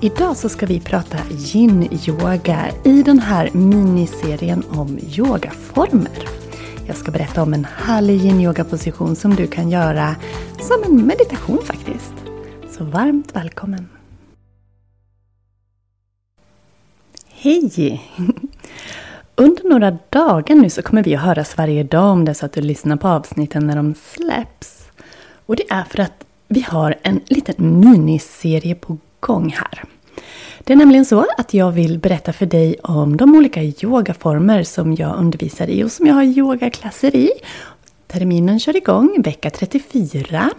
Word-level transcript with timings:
Idag 0.00 0.36
så 0.36 0.48
ska 0.48 0.66
vi 0.66 0.80
prata 0.80 1.18
yin-yoga 1.30 2.70
i 2.84 3.02
den 3.02 3.18
här 3.18 3.50
miniserien 3.52 4.62
om 4.70 4.98
yogaformer. 4.98 6.28
Jag 6.86 6.96
ska 6.96 7.10
berätta 7.10 7.42
om 7.42 7.54
en 7.54 7.64
härlig 7.64 8.24
yin-yoga-position 8.24 9.16
som 9.16 9.34
du 9.34 9.46
kan 9.46 9.70
göra 9.70 10.16
som 10.60 10.82
en 10.84 11.06
meditation 11.06 11.58
faktiskt. 11.64 12.12
Så 12.70 12.84
varmt 12.84 13.36
välkommen! 13.36 13.88
Hej! 17.28 18.02
Under 19.36 19.68
några 19.68 19.98
dagar 20.08 20.54
nu 20.54 20.70
så 20.70 20.82
kommer 20.82 21.02
vi 21.02 21.14
att 21.14 21.22
höras 21.22 21.56
varje 21.56 21.82
dag 21.82 22.12
om 22.12 22.24
det 22.24 22.34
så 22.34 22.46
att 22.46 22.52
du 22.52 22.60
lyssnar 22.60 22.96
på 22.96 23.08
avsnitten 23.08 23.66
när 23.66 23.76
de 23.76 23.94
släpps. 23.94 24.90
Och 25.46 25.56
det 25.56 25.70
är 25.70 25.84
för 25.84 26.00
att 26.00 26.24
vi 26.48 26.60
har 26.60 26.94
en 27.02 27.20
liten 27.26 27.80
miniserie 27.80 28.74
på 28.74 28.98
gång 29.20 29.50
här. 29.50 29.84
Det 30.64 30.72
är 30.72 30.76
nämligen 30.76 31.04
så 31.04 31.26
att 31.38 31.54
jag 31.54 31.72
vill 31.72 31.98
berätta 31.98 32.32
för 32.32 32.46
dig 32.46 32.76
om 32.82 33.16
de 33.16 33.36
olika 33.36 33.62
yogaformer 33.62 34.62
som 34.62 34.94
jag 34.94 35.16
undervisar 35.16 35.66
i 35.66 35.84
och 35.84 35.92
som 35.92 36.06
jag 36.06 36.14
har 36.14 36.22
yogaklasser 36.22 37.16
i. 37.16 37.30
Terminen 38.06 38.60
kör 38.60 38.76
igång 38.76 39.22
vecka 39.24 39.50
34 39.50 40.50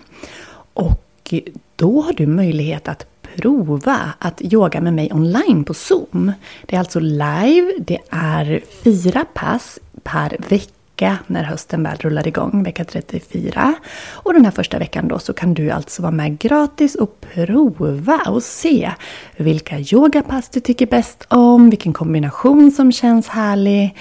och 0.73 1.33
då 1.75 2.01
har 2.01 2.13
du 2.13 2.27
möjlighet 2.27 2.87
att 2.87 3.05
prova 3.35 4.13
att 4.19 4.41
yoga 4.41 4.81
med 4.81 4.93
mig 4.93 5.13
online 5.13 5.63
på 5.63 5.73
Zoom. 5.73 6.31
Det 6.65 6.75
är 6.75 6.79
alltså 6.79 6.99
live, 6.99 7.73
det 7.79 7.99
är 8.09 8.63
fyra 8.83 9.25
pass 9.33 9.79
per 10.03 10.37
vecka 10.49 10.78
vecka 10.99 11.17
när 11.27 11.43
hösten 11.43 11.83
väl 11.83 11.97
rullar 11.97 12.27
igång, 12.27 12.63
vecka 12.63 12.85
34. 12.85 13.73
Och 14.11 14.33
den 14.33 14.45
här 14.45 14.51
första 14.51 14.79
veckan 14.79 15.07
då 15.07 15.19
så 15.19 15.33
kan 15.33 15.53
du 15.53 15.69
alltså 15.69 16.01
vara 16.01 16.11
med 16.11 16.39
gratis 16.39 16.95
och 16.95 17.21
prova 17.21 18.19
och 18.27 18.43
se 18.43 18.91
vilka 19.37 19.79
yogapass 19.79 20.49
du 20.49 20.59
tycker 20.59 20.87
bäst 20.87 21.25
om, 21.29 21.69
vilken 21.69 21.93
kombination 21.93 22.71
som 22.71 22.91
känns 22.91 23.27
härlig. 23.27 23.95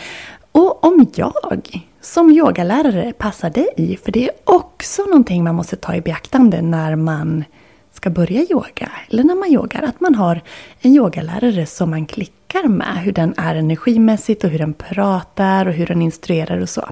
Och 0.53 0.85
om 0.85 1.07
jag 1.15 1.83
som 2.01 2.31
yogalärare 2.31 3.13
passar 3.13 3.51
dig, 3.51 3.99
för 4.05 4.13
det 4.13 4.25
är 4.25 4.31
också 4.45 5.03
någonting 5.03 5.45
man 5.45 5.55
måste 5.55 5.77
ta 5.77 5.95
i 5.95 6.01
beaktande 6.01 6.63
när 6.63 6.97
man 6.97 7.45
ska 7.93 8.11
börja 8.11 8.43
yoga, 8.51 8.91
eller 9.11 9.25
när 9.25 9.35
man 9.35 9.49
yogar, 9.49 9.83
att 9.83 10.01
man 10.01 10.15
har 10.15 10.41
en 10.81 10.95
yogalärare 10.95 11.67
som 11.67 11.91
man 11.91 12.07
klickar 12.07 12.38
med. 12.55 13.03
Hur 13.03 13.13
den 13.13 13.35
är 13.37 13.55
energimässigt 13.55 14.45
och 14.45 14.51
hur 14.51 14.59
den 14.59 14.75
pratar 14.75 15.67
och 15.67 15.73
hur 15.73 15.87
den 15.87 16.03
instruerar 16.03 16.61
och 16.61 16.69
så. 16.69 16.89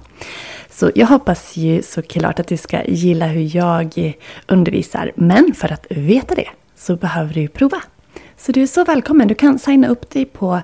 Så 0.70 0.90
jag 0.94 1.06
hoppas 1.06 1.56
ju 1.56 1.82
såklart 1.82 2.40
att 2.40 2.48
du 2.48 2.56
ska 2.56 2.84
gilla 2.84 3.26
hur 3.26 3.56
jag 3.56 4.14
undervisar. 4.46 5.12
Men 5.14 5.54
för 5.54 5.72
att 5.72 5.86
veta 5.90 6.34
det 6.34 6.48
så 6.76 6.96
behöver 6.96 7.34
du 7.34 7.48
prova. 7.48 7.82
Så 8.36 8.52
du 8.52 8.62
är 8.62 8.66
så 8.66 8.84
välkommen. 8.84 9.28
Du 9.28 9.34
kan 9.34 9.58
signa 9.58 9.88
upp 9.88 10.10
dig 10.10 10.24
på 10.24 10.60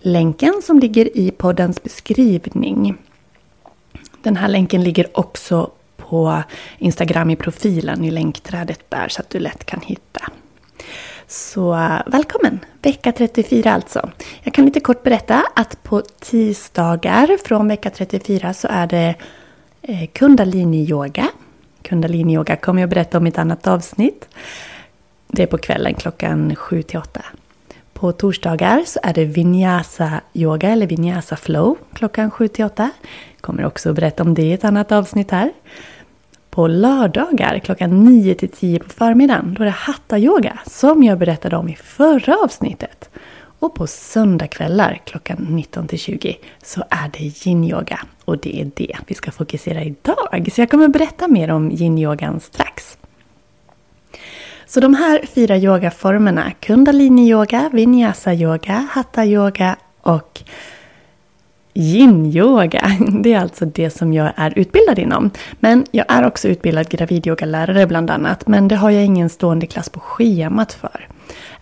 länken 0.00 0.62
som 0.64 0.78
ligger 0.78 1.16
i 1.16 1.30
poddens 1.30 1.82
beskrivning. 1.82 2.96
Den 4.22 4.36
här 4.36 4.48
länken 4.48 4.84
ligger 4.84 5.18
också 5.18 5.70
på 5.96 6.42
Instagram 6.78 7.30
i 7.30 7.36
profilen 7.36 8.04
i 8.04 8.10
länkträdet 8.10 8.80
där 8.88 9.08
så 9.08 9.22
att 9.22 9.30
du 9.30 9.38
lätt 9.38 9.64
kan 9.64 9.80
hitta. 9.80 10.32
Så 11.32 11.72
välkommen! 12.06 12.60
Vecka 12.82 13.12
34 13.12 13.72
alltså. 13.72 14.10
Jag 14.42 14.54
kan 14.54 14.64
lite 14.64 14.80
kort 14.80 15.02
berätta 15.02 15.44
att 15.54 15.82
på 15.82 16.02
tisdagar 16.20 17.38
från 17.44 17.68
vecka 17.68 17.90
34 17.90 18.54
så 18.54 18.68
är 18.70 18.86
det 18.86 19.14
Kundaliniyoga. 20.12 20.12
kundalini-yoga. 20.12 21.28
Kundalini-yoga 21.82 22.56
kommer 22.56 22.80
jag 22.80 22.90
berätta 22.90 23.18
om 23.18 23.26
i 23.26 23.28
ett 23.28 23.38
annat 23.38 23.66
avsnitt. 23.66 24.28
Det 25.26 25.42
är 25.42 25.46
på 25.46 25.58
kvällen 25.58 25.94
klockan 25.94 26.56
7 26.56 26.82
till 26.82 26.98
8. 26.98 27.22
På 27.92 28.12
torsdagar 28.12 28.82
så 28.86 29.00
är 29.02 29.14
det 29.14 29.24
vinyasa-yoga 29.24 30.68
eller 30.68 30.86
vinyasa-flow 30.86 31.76
klockan 31.94 32.30
7 32.30 32.48
till 32.48 32.64
8. 32.64 32.90
Kommer 33.40 33.64
också 33.64 33.92
berätta 33.92 34.22
om 34.22 34.34
det 34.34 34.42
i 34.42 34.52
ett 34.52 34.64
annat 34.64 34.92
avsnitt 34.92 35.30
här. 35.30 35.52
På 36.54 36.66
lördagar 36.66 37.58
klockan 37.58 38.04
9 38.04 38.34
till 38.34 38.48
10 38.48 38.78
på 38.78 38.88
förmiddagen 38.88 39.54
då 39.54 39.62
är 39.62 39.66
det 39.66 39.72
hatta-yoga 39.72 40.58
som 40.66 41.02
jag 41.02 41.18
berättade 41.18 41.56
om 41.56 41.68
i 41.68 41.76
förra 41.76 42.36
avsnittet. 42.36 43.10
Och 43.58 43.74
på 43.74 43.86
söndagkvällar 43.86 45.00
klockan 45.04 45.46
19 45.50 45.88
till 45.88 45.98
20 45.98 46.36
så 46.62 46.84
är 46.90 47.10
det 47.12 47.18
yin-yoga. 47.18 47.98
Och 48.24 48.38
det 48.38 48.60
är 48.60 48.70
det 48.74 48.96
vi 49.06 49.14
ska 49.14 49.30
fokusera 49.30 49.82
idag. 49.82 50.48
Så 50.52 50.60
jag 50.60 50.70
kommer 50.70 50.88
berätta 50.88 51.28
mer 51.28 51.50
om 51.50 51.70
yin-yogan 51.70 52.40
strax. 52.40 52.98
Så 54.66 54.80
de 54.80 54.94
här 54.94 55.26
fyra 55.34 55.56
yogaformerna, 55.56 56.52
kundalini-yoga, 56.60 57.70
vinyasa-yoga, 57.72 58.88
hatta-yoga 58.90 59.76
och 60.00 60.42
Yin-yoga, 61.74 62.96
det 63.22 63.32
är 63.32 63.40
alltså 63.40 63.64
det 63.64 63.90
som 63.90 64.12
jag 64.12 64.32
är 64.36 64.58
utbildad 64.58 64.98
inom. 64.98 65.30
Men 65.60 65.84
jag 65.90 66.06
är 66.08 66.26
också 66.26 66.48
utbildad 66.48 66.88
gravidyogalärare 66.88 67.86
bland 67.86 68.10
annat, 68.10 68.46
men 68.48 68.68
det 68.68 68.76
har 68.76 68.90
jag 68.90 69.04
ingen 69.04 69.28
stående 69.28 69.66
klass 69.66 69.88
på 69.88 70.00
schemat 70.00 70.72
för. 70.72 71.08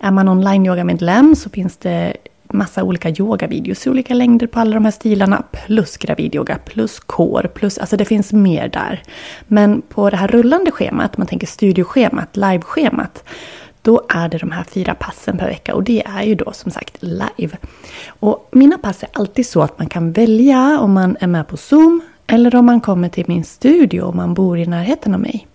Är 0.01 0.11
man 0.11 0.29
online-yogamedlem 0.29 1.35
så 1.35 1.51
finns 1.51 1.77
det 1.77 2.17
massa 2.53 2.83
olika 2.83 3.09
yogavideos 3.09 3.87
i 3.87 3.91
olika 3.91 4.15
längder 4.15 4.47
på 4.47 4.61
alla 4.61 4.75
de 4.75 4.85
här 4.85 4.93
stilarna. 4.93 5.43
Plus 5.67 5.97
gravidyoga, 5.97 6.59
plus 6.65 7.01
core, 7.01 7.49
plus 7.49 7.79
alltså 7.79 7.97
det 7.97 8.05
finns 8.05 8.33
mer 8.33 8.69
där. 8.69 9.03
Men 9.47 9.83
på 9.83 10.11
det 10.11 10.17
här 10.17 10.29
rullande 10.29 10.71
schemat, 10.71 11.19
man 11.19 11.27
tänker 11.27 11.47
studioschemat, 11.47 12.37
liveschemat, 12.37 13.25
då 13.83 14.03
är 14.09 14.29
det 14.29 14.39
de 14.39 14.51
här 14.51 14.65
fyra 14.65 14.95
passen 14.95 15.39
per 15.39 15.47
vecka 15.47 15.75
och 15.75 15.83
det 15.83 16.03
är 16.07 16.23
ju 16.23 16.35
då 16.35 16.53
som 16.53 16.71
sagt 16.71 16.97
live. 17.01 17.57
Och 18.09 18.49
mina 18.53 18.79
pass 18.79 19.03
är 19.03 19.09
alltid 19.13 19.47
så 19.47 19.63
att 19.63 19.79
man 19.79 19.89
kan 19.89 20.13
välja 20.13 20.79
om 20.81 20.93
man 20.93 21.17
är 21.21 21.27
med 21.27 21.49
på 21.49 21.57
Zoom 21.57 22.01
eller 22.27 22.55
om 22.55 22.67
man 22.67 22.81
kommer 22.81 23.09
till 23.09 23.25
min 23.29 23.45
studio 23.45 24.03
om 24.03 24.17
man 24.17 24.35
bor 24.35 24.59
i 24.59 24.67
närheten 24.67 25.15
av 25.15 25.21
mig. 25.21 25.47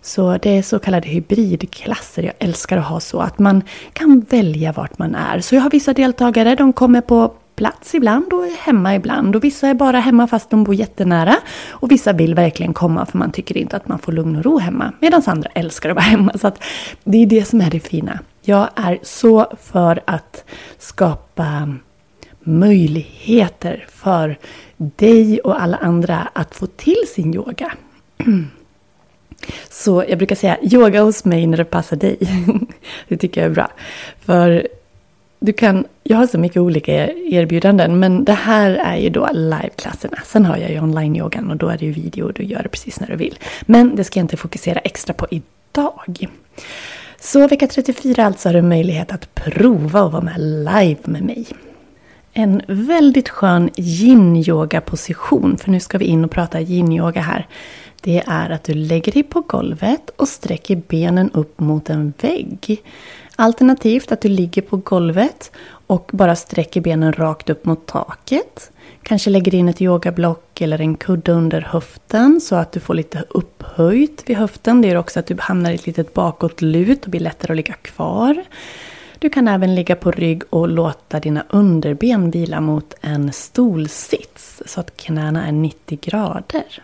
Så 0.00 0.38
det 0.42 0.58
är 0.58 0.62
så 0.62 0.78
kallade 0.78 1.08
hybridklasser. 1.08 2.22
Jag 2.22 2.34
älskar 2.38 2.76
att 2.76 2.84
ha 2.84 3.00
så 3.00 3.20
att 3.20 3.38
man 3.38 3.62
kan 3.92 4.20
välja 4.20 4.72
vart 4.72 4.98
man 4.98 5.14
är. 5.14 5.40
Så 5.40 5.54
jag 5.54 5.62
har 5.62 5.70
vissa 5.70 5.92
deltagare, 5.92 6.54
de 6.54 6.72
kommer 6.72 7.00
på 7.00 7.34
plats 7.56 7.94
ibland 7.94 8.32
och 8.32 8.46
är 8.46 8.56
hemma 8.56 8.94
ibland. 8.94 9.36
Och 9.36 9.44
vissa 9.44 9.68
är 9.68 9.74
bara 9.74 10.00
hemma 10.00 10.26
fast 10.26 10.50
de 10.50 10.64
bor 10.64 10.74
jättenära. 10.74 11.36
Och 11.70 11.90
vissa 11.90 12.12
vill 12.12 12.34
verkligen 12.34 12.74
komma 12.74 13.06
för 13.06 13.18
man 13.18 13.32
tycker 13.32 13.56
inte 13.56 13.76
att 13.76 13.88
man 13.88 13.98
får 13.98 14.12
lugn 14.12 14.36
och 14.36 14.44
ro 14.44 14.58
hemma. 14.58 14.92
Medan 15.00 15.22
andra 15.26 15.50
älskar 15.54 15.90
att 15.90 15.96
vara 15.96 16.04
hemma. 16.04 16.32
Så 16.34 16.46
att 16.46 16.62
det 17.04 17.22
är 17.22 17.26
det 17.26 17.44
som 17.44 17.60
är 17.60 17.70
det 17.70 17.80
fina. 17.80 18.20
Jag 18.42 18.68
är 18.74 18.98
så 19.02 19.56
för 19.62 20.00
att 20.04 20.44
skapa 20.78 21.74
möjligheter 22.40 23.86
för 23.88 24.38
dig 24.76 25.40
och 25.40 25.62
alla 25.62 25.76
andra 25.76 26.28
att 26.32 26.54
få 26.54 26.66
till 26.66 27.02
sin 27.14 27.34
yoga. 27.34 27.72
Så 29.70 30.04
jag 30.08 30.18
brukar 30.18 30.36
säga 30.36 30.58
yoga 30.62 31.02
hos 31.02 31.24
mig 31.24 31.46
när 31.46 31.56
det 31.56 31.64
passar 31.64 31.96
dig. 31.96 32.18
det 33.08 33.16
tycker 33.16 33.40
jag 33.40 33.50
är 33.50 33.54
bra. 33.54 33.70
För 34.20 34.68
du 35.46 35.52
kan, 35.52 35.86
jag 36.02 36.16
har 36.16 36.26
så 36.26 36.38
mycket 36.38 36.56
olika 36.56 37.12
erbjudanden 37.12 37.98
men 37.98 38.24
det 38.24 38.32
här 38.32 38.70
är 38.70 38.96
ju 38.96 39.10
då 39.10 39.28
liveklasserna. 39.32 40.18
Sen 40.24 40.46
har 40.46 40.56
jag 40.56 40.70
ju 40.70 40.80
online-yogan 40.80 41.50
och 41.50 41.56
då 41.56 41.68
är 41.68 41.78
det 41.78 41.86
ju 41.86 41.92
video 41.92 42.24
och 42.24 42.32
du 42.32 42.42
gör 42.42 42.62
det 42.62 42.68
precis 42.68 43.00
när 43.00 43.06
du 43.06 43.16
vill. 43.16 43.38
Men 43.62 43.96
det 43.96 44.04
ska 44.04 44.18
jag 44.20 44.24
inte 44.24 44.36
fokusera 44.36 44.78
extra 44.78 45.14
på 45.14 45.26
idag. 45.30 46.28
Så 47.20 47.48
vecka 47.48 47.66
34 47.66 48.26
alltså 48.26 48.48
har 48.48 48.54
du 48.54 48.62
möjlighet 48.62 49.12
att 49.12 49.34
prova 49.34 50.00
att 50.00 50.12
vara 50.12 50.22
med 50.22 50.40
live 50.40 51.00
med 51.04 51.22
mig. 51.22 51.46
En 52.32 52.62
väldigt 52.68 53.28
skön 53.28 53.70
yin-yoga-position, 53.76 55.56
för 55.58 55.70
nu 55.70 55.80
ska 55.80 55.98
vi 55.98 56.04
in 56.04 56.24
och 56.24 56.30
prata 56.30 56.60
yin-yoga 56.60 57.20
här. 57.20 57.46
Det 58.00 58.22
är 58.26 58.50
att 58.50 58.64
du 58.64 58.74
lägger 58.74 59.12
dig 59.12 59.22
på 59.22 59.40
golvet 59.40 60.10
och 60.16 60.28
sträcker 60.28 60.82
benen 60.88 61.30
upp 61.30 61.60
mot 61.60 61.90
en 61.90 62.12
vägg. 62.20 62.82
Alternativt 63.36 64.12
att 64.12 64.20
du 64.20 64.28
ligger 64.28 64.62
på 64.62 64.76
golvet 64.76 65.50
och 65.86 66.10
bara 66.12 66.36
sträcker 66.36 66.80
benen 66.80 67.12
rakt 67.12 67.50
upp 67.50 67.64
mot 67.64 67.86
taket. 67.86 68.70
Kanske 69.02 69.30
lägger 69.30 69.54
in 69.54 69.68
ett 69.68 69.82
yogablock 69.82 70.60
eller 70.60 70.80
en 70.80 70.96
kudde 70.96 71.32
under 71.32 71.60
höften 71.60 72.40
så 72.40 72.56
att 72.56 72.72
du 72.72 72.80
får 72.80 72.94
lite 72.94 73.24
upphöjt 73.28 74.22
vid 74.26 74.36
höften. 74.36 74.82
Det 74.82 74.88
gör 74.88 74.96
också 74.96 75.20
att 75.20 75.26
du 75.26 75.36
hamnar 75.40 75.70
i 75.70 75.74
ett 75.74 75.86
litet 75.86 76.14
bakåtlut 76.14 77.04
och 77.04 77.10
blir 77.10 77.20
lättare 77.20 77.52
att 77.52 77.56
ligga 77.56 77.74
kvar. 77.74 78.44
Du 79.18 79.30
kan 79.30 79.48
även 79.48 79.74
ligga 79.74 79.96
på 79.96 80.10
rygg 80.10 80.42
och 80.50 80.68
låta 80.68 81.20
dina 81.20 81.44
underben 81.48 82.30
vila 82.30 82.60
mot 82.60 82.94
en 83.00 83.32
stolsits 83.32 84.62
så 84.66 84.80
att 84.80 84.96
knäna 84.96 85.46
är 85.46 85.52
90 85.52 85.98
grader. 86.02 86.82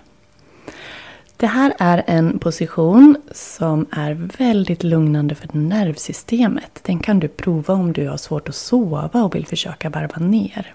Det 1.42 1.48
här 1.48 1.74
är 1.78 2.02
en 2.06 2.38
position 2.38 3.16
som 3.32 3.86
är 3.90 4.14
väldigt 4.38 4.82
lugnande 4.82 5.34
för 5.34 5.48
nervsystemet. 5.52 6.80
Den 6.82 6.98
kan 6.98 7.20
du 7.20 7.28
prova 7.28 7.74
om 7.74 7.92
du 7.92 8.08
har 8.08 8.16
svårt 8.16 8.48
att 8.48 8.54
sova 8.54 9.10
och 9.12 9.34
vill 9.34 9.46
försöka 9.46 9.90
varva 9.90 10.16
ner. 10.16 10.74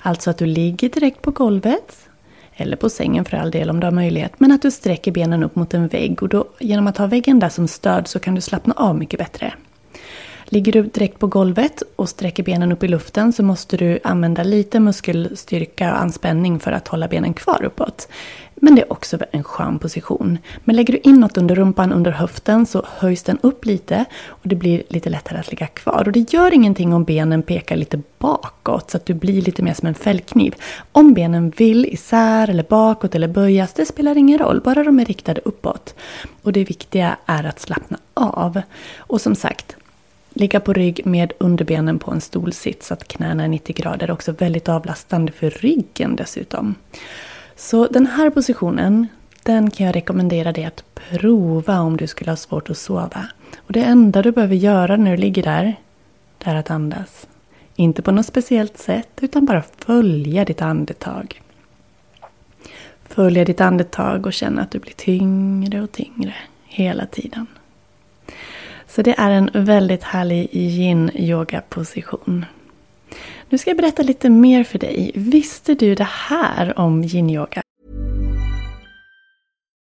Alltså 0.00 0.30
att 0.30 0.38
du 0.38 0.46
ligger 0.46 0.88
direkt 0.88 1.22
på 1.22 1.30
golvet, 1.30 2.08
eller 2.54 2.76
på 2.76 2.90
sängen 2.90 3.24
för 3.24 3.36
all 3.36 3.50
del 3.50 3.70
om 3.70 3.80
du 3.80 3.86
har 3.86 3.92
möjlighet, 3.92 4.32
men 4.38 4.52
att 4.52 4.62
du 4.62 4.70
sträcker 4.70 5.12
benen 5.12 5.42
upp 5.42 5.56
mot 5.56 5.74
en 5.74 5.88
vägg 5.88 6.22
och 6.22 6.28
då, 6.28 6.44
genom 6.58 6.86
att 6.86 6.96
ha 6.96 7.06
väggen 7.06 7.38
där 7.38 7.48
som 7.48 7.68
stöd 7.68 8.08
så 8.08 8.18
kan 8.18 8.34
du 8.34 8.40
slappna 8.40 8.74
av 8.76 8.98
mycket 8.98 9.18
bättre. 9.18 9.52
Ligger 10.50 10.72
du 10.72 10.82
direkt 10.82 11.18
på 11.18 11.26
golvet 11.26 11.82
och 11.96 12.08
sträcker 12.08 12.42
benen 12.42 12.72
upp 12.72 12.84
i 12.84 12.88
luften 12.88 13.32
så 13.32 13.42
måste 13.42 13.76
du 13.76 13.98
använda 14.04 14.42
lite 14.42 14.80
muskelstyrka 14.80 15.92
och 15.92 16.00
anspänning 16.00 16.60
för 16.60 16.72
att 16.72 16.88
hålla 16.88 17.08
benen 17.08 17.34
kvar 17.34 17.64
uppåt. 17.64 18.08
Men 18.54 18.74
det 18.74 18.82
är 18.82 18.92
också 18.92 19.18
en 19.30 19.44
skön 19.44 19.78
position. 19.78 20.38
Men 20.64 20.76
lägger 20.76 20.92
du 20.92 20.98
in 20.98 21.20
något 21.20 21.36
under 21.36 21.54
rumpan, 21.54 21.92
under 21.92 22.10
höften, 22.10 22.66
så 22.66 22.84
höjs 22.86 23.22
den 23.22 23.38
upp 23.42 23.64
lite 23.64 24.04
och 24.28 24.48
det 24.48 24.56
blir 24.56 24.82
lite 24.88 25.10
lättare 25.10 25.38
att 25.38 25.50
ligga 25.50 25.66
kvar. 25.66 26.02
Och 26.06 26.12
det 26.12 26.32
gör 26.32 26.54
ingenting 26.54 26.94
om 26.94 27.04
benen 27.04 27.42
pekar 27.42 27.76
lite 27.76 28.00
bakåt 28.18 28.90
så 28.90 28.96
att 28.96 29.06
du 29.06 29.14
blir 29.14 29.42
lite 29.42 29.62
mer 29.62 29.74
som 29.74 29.88
en 29.88 29.94
fällkniv. 29.94 30.54
Om 30.92 31.14
benen 31.14 31.50
vill 31.50 31.86
isär 31.86 32.50
eller 32.50 32.64
bakåt 32.68 33.14
eller 33.14 33.28
böjas, 33.28 33.72
det 33.72 33.86
spelar 33.86 34.16
ingen 34.16 34.38
roll, 34.38 34.60
bara 34.60 34.84
de 34.84 35.00
är 35.00 35.04
riktade 35.04 35.40
uppåt. 35.44 35.94
Och 36.42 36.52
det 36.52 36.64
viktiga 36.64 37.16
är 37.26 37.44
att 37.44 37.60
slappna 37.60 37.98
av. 38.14 38.60
Och 38.98 39.20
som 39.20 39.34
sagt, 39.34 39.76
Ligga 40.38 40.60
på 40.60 40.72
rygg 40.72 41.06
med 41.06 41.32
underbenen 41.38 41.98
på 41.98 42.10
en 42.10 42.20
stolsits 42.20 42.86
så 42.86 42.94
att 42.94 43.08
knäna 43.08 43.44
är 43.44 43.48
90 43.48 43.76
grader. 43.76 44.10
Också 44.10 44.32
väldigt 44.32 44.68
avlastande 44.68 45.32
för 45.32 45.50
ryggen 45.50 46.16
dessutom. 46.16 46.74
Så 47.56 47.86
den 47.86 48.06
här 48.06 48.30
positionen, 48.30 49.06
den 49.42 49.70
kan 49.70 49.86
jag 49.86 49.96
rekommendera 49.96 50.52
dig 50.52 50.64
att 50.64 50.84
prova 50.94 51.80
om 51.80 51.96
du 51.96 52.06
skulle 52.06 52.30
ha 52.30 52.36
svårt 52.36 52.70
att 52.70 52.78
sova. 52.78 53.28
Och 53.66 53.72
det 53.72 53.82
enda 53.82 54.22
du 54.22 54.32
behöver 54.32 54.54
göra 54.54 54.96
när 54.96 55.10
du 55.10 55.16
ligger 55.16 55.42
där, 55.42 55.76
det 56.38 56.50
är 56.50 56.54
att 56.54 56.70
andas. 56.70 57.26
Inte 57.76 58.02
på 58.02 58.12
något 58.12 58.26
speciellt 58.26 58.78
sätt, 58.78 59.10
utan 59.20 59.44
bara 59.44 59.62
följa 59.78 60.44
ditt 60.44 60.62
andetag. 60.62 61.42
Följa 63.08 63.44
ditt 63.44 63.60
andetag 63.60 64.26
och 64.26 64.32
känna 64.32 64.62
att 64.62 64.70
du 64.70 64.78
blir 64.78 64.94
tyngre 64.94 65.82
och 65.82 65.92
tyngre 65.92 66.34
hela 66.64 67.06
tiden. 67.06 67.46
Så 68.88 69.02
det 69.02 69.14
är 69.18 69.30
en 69.30 69.50
väldigt 69.54 70.02
härlig 70.02 70.48
yin-yoga-position. 70.52 72.44
Nu 73.48 73.58
ska 73.58 73.70
jag 73.70 73.76
berätta 73.76 74.02
lite 74.02 74.30
mer 74.30 74.64
för 74.64 74.78
dig. 74.78 75.12
Visste 75.14 75.74
du 75.74 75.94
det 75.94 76.08
här 76.10 76.78
om 76.78 77.04
yin-yoga? 77.04 77.62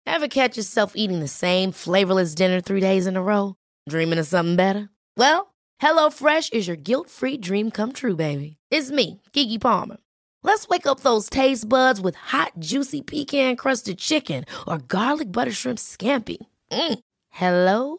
Have 0.07 0.29
catch 0.29 0.57
yourself 0.57 0.93
eating 0.95 1.21
the 1.21 1.29
same 1.29 1.73
flavorless 1.73 2.35
dinner 2.35 2.61
three 2.61 2.81
days 2.81 3.07
in 3.07 3.17
a 3.17 3.23
row? 3.23 3.55
Dreaming 3.91 4.21
of 4.21 4.27
something 4.27 4.57
better? 4.57 4.89
Well, 5.17 5.47
hello 5.83 6.11
fresh 6.11 6.51
is 6.53 6.69
your 6.69 6.77
guilt 6.77 7.11
free 7.11 7.37
dream 7.37 7.71
come 7.71 7.93
true 7.93 8.17
baby. 8.17 8.57
It's 8.71 8.91
me, 8.91 9.21
Gigi 9.33 9.59
Palmer. 9.59 9.97
Let's 10.45 10.69
wake 10.69 10.87
up 10.87 11.01
those 11.01 11.29
taste 11.29 11.69
buds 11.69 12.01
with 12.01 12.15
hot 12.15 12.53
juicy 12.59 13.03
pecan 13.03 13.57
crusted 13.57 13.99
chicken 13.99 14.45
or 14.67 14.79
garlic 14.79 15.33
butter 15.33 15.53
shrimp 15.53 15.79
scampi. 15.79 16.39
Mm. 16.71 16.99
Hello 17.31 17.99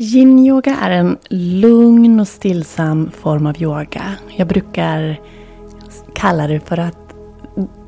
Yin-yoga 0.00 0.76
är 0.76 0.90
en 0.90 1.16
lugn 1.30 2.20
och 2.20 2.28
stillsam 2.28 3.10
form 3.10 3.46
av 3.46 3.62
yoga. 3.62 4.14
Jag 4.36 4.48
brukar 4.48 5.20
kalla 6.14 6.46
det 6.46 6.60
för 6.60 6.78
att 6.78 7.14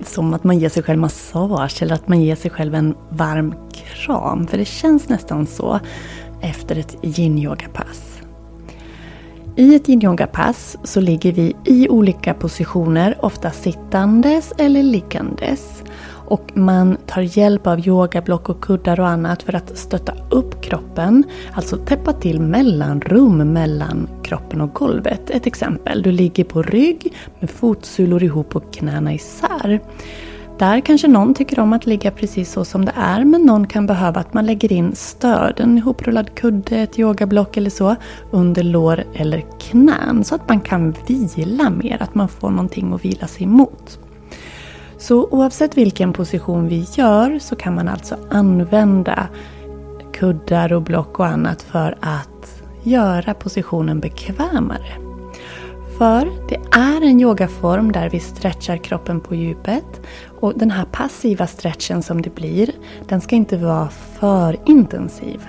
som 0.05 0.35
att 0.35 0.45
man 0.45 0.59
ger 0.59 0.69
sig 0.69 0.83
själv 0.83 0.99
massage 0.99 1.83
eller 1.83 1.95
att 1.95 2.09
man 2.09 2.21
ger 2.21 2.37
sig 2.37 2.51
själv 2.51 2.75
en 2.75 2.95
varm 3.11 3.55
kram. 3.73 4.46
För 4.46 4.58
det 4.58 4.65
känns 4.65 5.08
nästan 5.08 5.46
så 5.46 5.81
efter 6.41 6.77
ett 6.77 6.96
yin-yoga-pass. 7.03 8.20
I 9.56 9.75
ett 9.75 9.89
yin-yoga-pass 9.89 10.77
så 10.84 11.01
ligger 11.01 11.32
vi 11.32 11.56
i 11.65 11.89
olika 11.89 12.34
positioner, 12.34 13.19
ofta 13.20 13.51
sittandes 13.51 14.53
eller 14.58 14.82
liggandes. 14.82 15.80
Och 16.31 16.56
man 16.56 16.96
tar 17.06 17.39
hjälp 17.39 17.67
av 17.67 17.89
yogablock 17.89 18.49
och 18.49 18.60
kuddar 18.60 19.01
och 19.01 19.08
annat 19.08 19.43
för 19.43 19.55
att 19.55 19.79
stötta 19.79 20.15
upp 20.31 20.63
kroppen. 20.63 21.25
Alltså 21.53 21.77
täppa 21.77 22.13
till 22.13 22.41
mellanrum 22.41 23.53
mellan 23.53 24.08
kroppen 24.22 24.60
och 24.60 24.75
golvet. 24.75 25.31
Ett 25.31 25.46
exempel, 25.46 26.03
du 26.03 26.13
ligger 26.13 26.44
på 26.44 26.63
rygg 26.63 27.15
med 27.41 27.51
fotsulor 27.51 28.22
ihop 28.22 28.56
och 28.56 28.72
knäna 28.72 29.15
isär. 29.15 29.81
Där 30.58 30.81
kanske 30.81 31.08
någon 31.08 31.34
tycker 31.34 31.60
om 31.60 31.72
att 31.72 31.87
ligga 31.87 32.10
precis 32.10 32.53
så 32.53 32.65
som 32.65 32.84
det 32.84 32.93
är 32.96 33.25
men 33.25 33.43
någon 33.43 33.67
kan 33.67 33.87
behöva 33.87 34.20
att 34.20 34.34
man 34.34 34.46
lägger 34.46 34.72
in 34.72 34.94
stöd, 34.94 35.60
en 35.60 35.79
ihoprullad 35.79 36.34
kudde, 36.34 36.77
ett 36.77 36.99
yogablock 36.99 37.56
eller 37.56 37.70
så 37.70 37.96
under 38.31 38.63
lår 38.63 39.05
eller 39.15 39.44
knän 39.60 40.25
så 40.25 40.34
att 40.34 40.49
man 40.49 40.60
kan 40.60 40.94
vila 41.06 41.70
mer, 41.70 42.03
att 42.03 42.15
man 42.15 42.29
får 42.29 42.51
någonting 42.51 42.93
att 42.93 43.05
vila 43.05 43.27
sig 43.27 43.46
mot. 43.46 43.99
Så 45.01 45.29
oavsett 45.31 45.77
vilken 45.77 46.13
position 46.13 46.69
vi 46.69 46.87
gör 46.95 47.39
så 47.39 47.57
kan 47.57 47.75
man 47.75 47.89
alltså 47.89 48.17
använda 48.31 49.29
kuddar 50.13 50.73
och 50.73 50.83
block 50.83 51.19
och 51.19 51.27
annat 51.27 51.63
för 51.63 51.99
att 52.01 52.63
göra 52.83 53.35
positionen 53.35 54.01
bekvämare. 54.01 54.93
För 55.99 56.31
det 56.49 56.79
är 56.79 57.03
en 57.03 57.21
yogaform 57.21 57.93
där 57.93 58.11
vi 58.11 58.21
stretchar 58.21 58.77
kroppen 58.77 59.21
på 59.21 59.35
djupet. 59.35 60.01
Och 60.41 60.53
den 60.57 60.71
här 60.71 60.85
passiva 60.85 61.47
stretchen 61.47 62.03
som 62.03 62.23
det 62.23 62.35
blir, 62.35 62.71
den 63.09 63.21
ska 63.21 63.37
inte 63.37 63.57
vara 63.57 63.89
för 63.89 64.57
intensiv. 64.67 65.41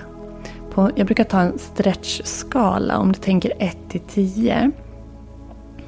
På, 0.74 0.92
jag 0.96 1.06
brukar 1.06 1.24
ta 1.24 1.40
en 1.40 1.60
stretchskala, 1.60 2.98
om 2.98 3.12
du 3.12 3.20
tänker 3.20 3.54
1 3.60 3.78
till 3.90 4.02
10. 4.02 4.72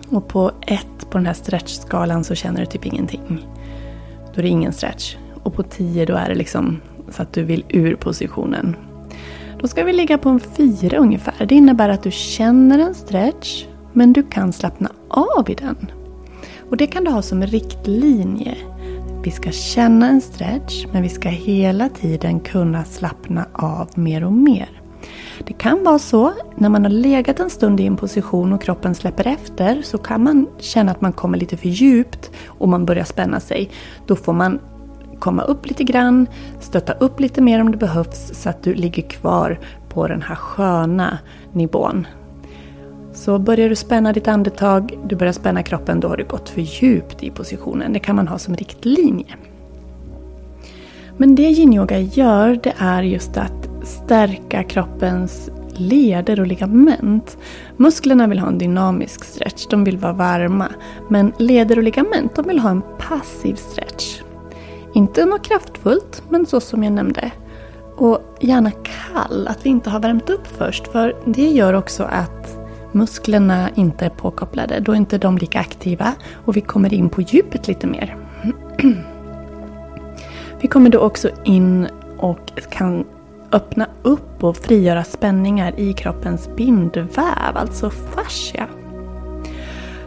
Och 0.10 0.28
på 0.28 0.52
1 0.62 0.86
på 1.10 1.18
den 1.18 1.26
här 1.26 1.34
stretchskalan 1.34 2.24
så 2.24 2.36
känner 2.36 2.60
du 2.60 2.66
typ 2.66 2.86
ingenting. 2.86 3.48
Då 4.34 4.40
är 4.40 4.44
det 4.44 4.50
ingen 4.50 4.74
stretch. 4.74 5.16
Och 5.44 5.54
på 5.54 5.64
10 5.64 6.06
då 6.06 6.14
är 6.14 6.30
det 6.30 6.36
liksom 6.36 6.82
så 7.10 7.22
att 7.22 7.34
du 7.34 7.44
vill 7.44 7.66
ur 7.70 7.96
positionen. 7.96 8.76
Då 9.60 9.68
ska 9.68 9.84
vi 9.84 9.94
ligga 9.94 10.18
på 10.18 10.30
en 10.30 10.40
4 10.40 10.98
ungefär. 10.98 11.46
Det 11.46 11.56
innebär 11.56 11.90
att 11.90 12.04
du 12.04 12.12
känner 12.12 12.80
en 12.80 12.94
stretch 12.94 13.66
men 13.94 14.14
du 14.14 14.24
kan 14.24 14.54
slappna 14.54 14.92
av 15.08 15.50
i 15.50 15.54
den. 15.54 15.92
Och 16.70 16.78
det 16.78 16.88
kan 16.88 17.04
du 17.04 17.12
ha 17.12 17.22
som 17.22 17.44
riktlinje. 17.44 18.56
vi 19.24 19.32
ska 19.32 19.52
känna 19.52 20.10
en 20.10 20.22
stretch 20.22 20.86
men 20.92 21.02
vi 21.02 21.10
ska 21.10 21.30
hela 21.30 21.90
tiden 21.90 22.40
kunna 22.40 22.84
slappna 22.84 23.46
av 23.54 23.90
mer 23.96 24.24
och 24.24 24.34
mer. 24.34 24.83
Det 25.46 25.54
kan 25.54 25.84
vara 25.84 26.00
så 26.00 26.34
när 26.56 26.70
man 26.70 26.84
har 26.84 26.92
legat 26.92 27.40
en 27.40 27.50
stund 27.50 27.80
i 27.80 27.86
en 27.86 27.98
position 27.98 28.54
och 28.54 28.62
kroppen 28.62 28.96
släpper 28.96 29.28
efter 29.28 29.82
så 29.82 29.98
kan 29.98 30.24
man 30.24 30.48
känna 30.60 30.92
att 30.92 31.02
man 31.02 31.14
kommer 31.14 31.38
lite 31.38 31.58
för 31.58 31.70
djupt 31.70 32.32
och 32.48 32.70
man 32.70 32.86
börjar 32.86 33.04
spänna 33.04 33.40
sig. 33.40 33.70
Då 34.08 34.16
får 34.16 34.34
man 34.34 34.60
komma 35.20 35.44
upp 35.44 35.66
lite 35.66 35.84
grann, 35.84 36.28
stötta 36.60 36.94
upp 36.94 37.20
lite 37.20 37.42
mer 37.42 37.62
om 37.62 37.72
det 37.72 37.78
behövs 37.78 38.32
så 38.34 38.50
att 38.50 38.64
du 38.64 38.74
ligger 38.74 39.04
kvar 39.04 39.60
på 39.90 40.08
den 40.08 40.22
här 40.22 40.36
sköna 40.36 41.18
nivån. 41.52 42.08
Så 43.14 43.40
börjar 43.40 43.70
du 43.70 43.76
spänna 43.76 44.14
ditt 44.14 44.28
andetag, 44.28 45.00
du 45.08 45.16
börjar 45.16 45.34
spänna 45.34 45.64
kroppen, 45.64 46.00
då 46.00 46.08
har 46.08 46.18
du 46.18 46.26
gått 46.26 46.50
för 46.50 46.62
djupt 46.62 47.24
i 47.24 47.30
positionen. 47.30 47.94
Det 47.94 48.00
kan 48.00 48.16
man 48.16 48.28
ha 48.28 48.38
som 48.38 48.56
riktlinje. 48.56 49.36
Men 51.18 51.36
det 51.36 51.44
yin-yoga 51.44 52.00
gör, 52.00 52.60
det 52.64 52.74
är 52.78 53.04
just 53.04 53.38
att 53.38 53.73
stärka 53.84 54.64
kroppens 54.64 55.50
leder 55.76 56.40
och 56.40 56.48
ligament. 56.48 57.38
Musklerna 57.78 58.28
vill 58.28 58.40
ha 58.40 58.48
en 58.48 58.58
dynamisk 58.58 59.24
stretch, 59.24 59.68
de 59.70 59.84
vill 59.84 59.98
vara 59.98 60.14
varma. 60.14 60.68
Men 61.10 61.34
leder 61.38 61.78
och 61.78 61.84
ligament, 61.84 62.36
de 62.36 62.48
vill 62.48 62.60
ha 62.60 62.70
en 62.70 62.82
passiv 63.00 63.56
stretch. 63.56 64.22
Inte 64.94 65.26
något 65.26 65.44
kraftfullt, 65.44 66.24
men 66.30 66.46
så 66.46 66.60
som 66.60 66.84
jag 66.84 66.94
nämnde. 66.94 67.32
Och 67.98 68.38
gärna 68.42 68.72
kall, 68.72 69.48
att 69.48 69.66
vi 69.66 69.70
inte 69.70 69.90
har 69.90 70.00
värmt 70.00 70.30
upp 70.30 70.48
först. 70.58 70.88
För 70.88 71.16
det 71.26 71.48
gör 71.48 71.74
också 71.74 72.04
att 72.04 72.58
musklerna 72.92 73.70
inte 73.76 74.06
är 74.06 74.10
påkopplade. 74.10 74.80
Då 74.80 74.92
är 74.92 74.96
inte 74.96 75.18
de 75.18 75.38
lika 75.38 75.60
aktiva 75.60 76.14
och 76.46 76.58
vi 76.58 76.62
kommer 76.62 76.94
in 76.94 77.10
på 77.10 77.22
djupet 77.22 77.68
lite 77.68 77.88
mer. 77.88 78.18
Vi 80.62 80.68
kommer 80.68 80.90
då 80.90 81.00
också 81.00 81.30
in 81.44 81.88
och 82.18 82.52
kan 82.72 83.06
öppna 83.54 83.88
upp 84.02 84.44
och 84.44 84.58
frigöra 84.58 85.04
spänningar 85.04 85.80
i 85.80 85.94
kroppens 85.94 86.50
bindväv, 86.56 87.56
alltså 87.56 87.90
fascia. 87.90 88.68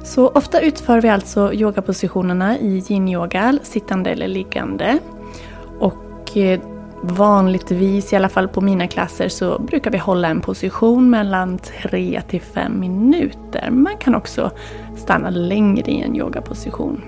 Så 0.04 0.28
ofta 0.28 0.60
utför 0.60 1.00
vi 1.00 1.08
alltså 1.08 1.52
yogapositionerna 1.54 2.58
i 2.58 2.82
yin-yoga, 2.88 3.58
sittande 3.62 4.10
eller 4.10 4.28
liggande. 4.28 4.98
Och 5.78 6.36
eh, 6.36 6.60
vanligtvis, 7.02 8.12
i 8.12 8.16
alla 8.16 8.28
fall 8.28 8.48
på 8.48 8.60
mina 8.60 8.86
klasser, 8.86 9.28
så 9.28 9.58
brukar 9.58 9.90
vi 9.90 9.98
hålla 9.98 10.28
en 10.28 10.40
position 10.40 11.10
mellan 11.10 11.58
3 11.58 12.22
till 12.28 12.40
5 12.40 12.80
minuter. 12.80 13.70
Man 13.70 13.96
kan 13.96 14.14
också 14.14 14.50
stanna 14.96 15.30
längre 15.30 15.90
i 15.90 16.00
en 16.00 16.16
yogaposition. 16.16 17.02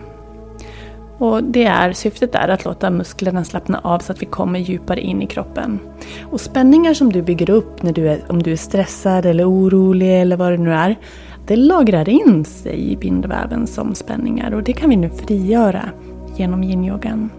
Och 1.19 1.45
det 1.45 1.65
är, 1.65 1.93
syftet 1.93 2.35
är 2.35 2.49
att 2.49 2.65
låta 2.65 2.91
musklerna 2.91 3.45
slappna 3.45 3.79
av 3.79 3.99
så 3.99 4.13
att 4.13 4.23
vi 4.23 4.27
kommer 4.27 4.59
djupare 4.59 5.01
in 5.01 5.23
i 5.23 5.27
kroppen. 5.27 5.79
Och 6.23 6.41
spänningar 6.41 6.95
som 6.95 7.13
du 7.13 7.23
bygger 7.23 7.51
upp 7.51 7.83
när 7.83 7.93
du 7.93 8.09
är, 8.09 8.21
om 8.29 8.43
du 8.43 8.53
är 8.53 8.57
stressad 8.57 9.27
eller 9.27 9.51
orolig 9.51 10.21
eller 10.21 10.37
vad 10.37 10.53
det 10.53 10.59
nu 10.59 10.73
är, 10.73 10.97
det 11.47 11.57
lagrar 11.57 12.09
in 12.09 12.45
sig 12.45 12.93
i 12.93 12.97
bindväven 12.97 13.67
som 13.67 13.95
spänningar 13.95 14.55
och 14.55 14.63
det 14.63 14.73
kan 14.73 14.91
vi 14.91 14.97
nu 14.97 15.11
frigöra 15.11 15.85
genom 16.37 16.63
yin-yogan. 16.65 17.31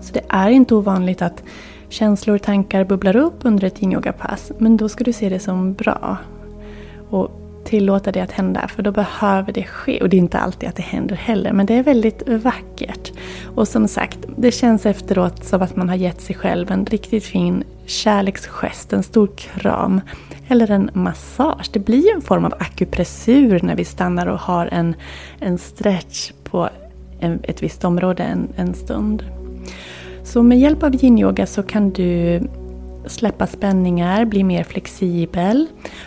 Så 0.00 0.12
det 0.12 0.22
är 0.28 0.50
inte 0.50 0.74
ovanligt 0.74 1.22
att 1.22 1.42
känslor 1.88 2.36
och 2.36 2.42
tankar 2.42 2.84
bubblar 2.84 3.16
upp 3.16 3.34
under 3.42 3.64
ett 3.64 3.82
yin-yoga-pass, 3.82 4.52
men 4.58 4.76
då 4.76 4.88
ska 4.88 5.04
du 5.04 5.12
se 5.12 5.28
det 5.28 5.38
som 5.38 5.72
bra. 5.72 6.16
Och 7.10 7.41
tillåta 7.64 8.12
det 8.12 8.20
att 8.20 8.32
hända, 8.32 8.68
för 8.68 8.82
då 8.82 8.92
behöver 8.92 9.52
det 9.52 9.64
ske. 9.64 10.00
Och 10.02 10.08
det 10.08 10.16
är 10.16 10.18
inte 10.18 10.38
alltid 10.38 10.68
att 10.68 10.76
det 10.76 10.82
händer 10.82 11.16
heller, 11.16 11.52
men 11.52 11.66
det 11.66 11.74
är 11.74 11.82
väldigt 11.82 12.28
vackert. 12.28 13.12
Och 13.54 13.68
som 13.68 13.88
sagt, 13.88 14.18
det 14.36 14.52
känns 14.52 14.86
efteråt 14.86 15.44
som 15.44 15.62
att 15.62 15.76
man 15.76 15.88
har 15.88 15.96
gett 15.96 16.20
sig 16.20 16.36
själv 16.36 16.70
en 16.70 16.86
riktigt 16.86 17.24
fin 17.24 17.64
kärleksgest, 17.86 18.92
en 18.92 19.02
stor 19.02 19.26
kram. 19.36 20.00
Eller 20.48 20.70
en 20.70 20.90
massage. 20.92 21.70
Det 21.72 21.78
blir 21.78 22.14
en 22.14 22.22
form 22.22 22.44
av 22.44 22.54
akupressur 22.58 23.60
när 23.62 23.76
vi 23.76 23.84
stannar 23.84 24.26
och 24.26 24.38
har 24.38 24.66
en, 24.66 24.94
en 25.38 25.58
stretch 25.58 26.32
på 26.44 26.68
en, 27.20 27.40
ett 27.42 27.62
visst 27.62 27.84
område 27.84 28.22
en, 28.22 28.48
en 28.56 28.74
stund. 28.74 29.24
Så 30.24 30.42
med 30.42 30.58
hjälp 30.58 30.82
av 30.82 30.94
yin-yoga 30.94 31.46
så 31.46 31.62
kan 31.62 31.90
du 31.90 32.40
släppa 33.06 33.46
spänningar, 33.46 34.24
bli 34.24 34.44
mer 34.44 34.64
flexibel. 34.64 35.66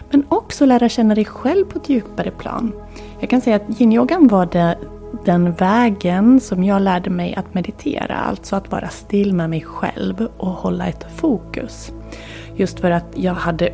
Men 0.09 0.25
också 0.29 0.65
lära 0.65 0.89
känna 0.89 1.15
dig 1.15 1.25
själv 1.25 1.65
på 1.65 1.79
ett 1.79 1.89
djupare 1.89 2.31
plan. 2.31 2.71
Jag 3.19 3.29
kan 3.29 3.41
säga 3.41 3.55
att 3.55 3.81
yinyogan 3.81 4.27
var 4.27 4.45
det, 4.45 4.77
den 5.25 5.53
vägen 5.53 6.39
som 6.39 6.63
jag 6.63 6.81
lärde 6.81 7.09
mig 7.09 7.35
att 7.35 7.53
meditera. 7.53 8.15
Alltså 8.15 8.55
att 8.55 8.71
vara 8.71 8.89
still 8.89 9.33
med 9.33 9.49
mig 9.49 9.61
själv 9.61 10.27
och 10.37 10.47
hålla 10.47 10.87
ett 10.87 11.05
fokus. 11.15 11.91
Just 12.55 12.79
för 12.79 12.91
att 12.91 13.05
jag 13.15 13.33
hade 13.33 13.73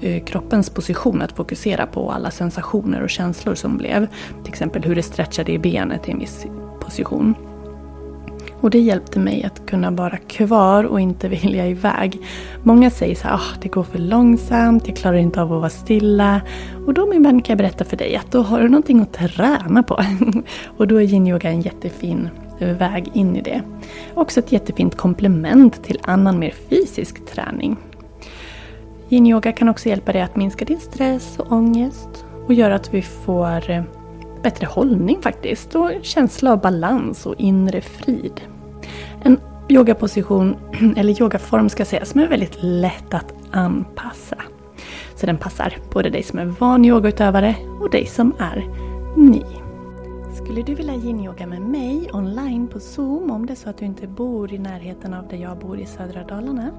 eh, 0.00 0.24
kroppens 0.24 0.70
position 0.70 1.22
att 1.22 1.32
fokusera 1.32 1.86
på 1.86 2.10
alla 2.10 2.30
sensationer 2.30 3.02
och 3.02 3.10
känslor 3.10 3.54
som 3.54 3.76
blev. 3.76 4.06
Till 4.42 4.52
exempel 4.52 4.82
hur 4.82 4.94
det 4.94 5.02
stretchade 5.02 5.52
i 5.52 5.58
benet 5.58 6.08
i 6.08 6.10
en 6.10 6.18
viss 6.18 6.46
position. 6.80 7.34
Och 8.60 8.70
det 8.70 8.78
hjälpte 8.78 9.18
mig 9.18 9.44
att 9.44 9.66
kunna 9.66 9.90
vara 9.90 10.16
kvar 10.16 10.84
och 10.84 11.00
inte 11.00 11.28
vilja 11.44 11.66
iväg. 11.66 12.18
Många 12.62 12.90
säger 12.90 13.14
så 13.14 13.28
här, 13.28 13.36
oh, 13.36 13.58
det 13.62 13.68
går 13.68 13.82
för 13.82 13.98
långsamt, 13.98 14.88
jag 14.88 14.96
klarar 14.96 15.16
inte 15.16 15.42
av 15.42 15.52
att 15.52 15.58
vara 15.58 15.70
stilla. 15.70 16.40
Och 16.86 16.94
då 16.94 17.06
min 17.06 17.22
vän 17.22 17.42
kan 17.42 17.52
jag 17.52 17.58
berätta 17.58 17.84
för 17.84 17.96
dig 17.96 18.16
att 18.16 18.32
då 18.32 18.42
har 18.42 18.60
du 18.60 18.68
någonting 18.68 19.00
att 19.00 19.12
träna 19.12 19.82
på. 19.82 20.00
och 20.76 20.88
då 20.88 20.96
är 20.96 21.04
yin-yoga 21.04 21.50
en 21.50 21.60
jättefin 21.60 22.28
väg 22.58 23.10
in 23.14 23.36
i 23.36 23.42
det. 23.42 23.62
Också 24.14 24.40
ett 24.40 24.52
jättefint 24.52 24.96
komplement 24.96 25.84
till 25.84 26.00
annan 26.02 26.38
mer 26.38 26.54
fysisk 26.70 27.26
träning. 27.26 27.76
Yin-yoga 29.08 29.52
kan 29.52 29.68
också 29.68 29.88
hjälpa 29.88 30.12
dig 30.12 30.22
att 30.22 30.36
minska 30.36 30.64
din 30.64 30.80
stress 30.80 31.38
och 31.38 31.52
ångest 31.52 32.24
och 32.46 32.54
göra 32.54 32.74
att 32.74 32.94
vi 32.94 33.02
får 33.02 33.70
eh, 33.70 33.82
bättre 34.44 34.66
hållning 34.66 35.22
faktiskt 35.22 35.74
och 35.74 35.90
känsla 36.02 36.52
av 36.52 36.60
balans 36.60 37.26
och 37.26 37.34
inre 37.38 37.80
frid. 37.80 38.40
En 39.22 39.40
yogaposition, 39.68 40.56
eller 40.96 41.22
yogaform 41.22 41.68
ska 41.68 41.80
jag 41.80 41.88
säga, 41.88 42.04
som 42.04 42.20
är 42.20 42.28
väldigt 42.28 42.56
lätt 42.60 43.14
att 43.14 43.34
anpassa. 43.50 44.36
Så 45.14 45.26
den 45.26 45.38
passar 45.38 45.76
både 45.92 46.10
dig 46.10 46.22
som 46.22 46.38
är 46.38 46.44
van 46.44 46.84
yogautövare 46.84 47.54
och 47.80 47.90
dig 47.90 48.06
som 48.06 48.32
är 48.38 48.68
ny. 49.16 49.42
Skulle 50.34 50.62
du 50.62 50.74
vilja 50.74 50.94
yin-yoga 50.94 51.46
med 51.46 51.60
mig 51.62 52.10
online 52.12 52.68
på 52.68 52.80
Zoom 52.80 53.30
om 53.30 53.46
det 53.46 53.52
är 53.52 53.56
så 53.56 53.70
att 53.70 53.78
du 53.78 53.84
inte 53.84 54.06
bor 54.06 54.52
i 54.52 54.58
närheten 54.58 55.14
av 55.14 55.28
där 55.28 55.36
jag 55.36 55.58
bor 55.58 55.78
i 55.78 55.86
södra 55.86 56.24
Dalarna 56.24 56.70